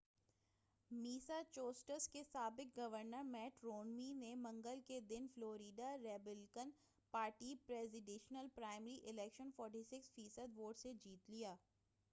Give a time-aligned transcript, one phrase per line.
[0.91, 6.71] Massachusetts کے سابق governor Mitt Romney نے منگل کے دن Florida Republican
[7.13, 11.55] party presidential primary election 46 فی صد ووٹ سے جیت لیا